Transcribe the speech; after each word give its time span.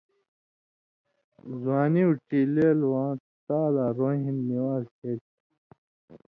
زُوانیوں 1.61 2.13
ڇیلیلواں 2.27 3.11
تالا 3.45 3.85
روئیں 3.97 4.21
ہِن 4.25 4.37
نِوان٘ز 4.49 4.83
شریۡ 4.95 5.21
تھُو۔ 5.23 5.33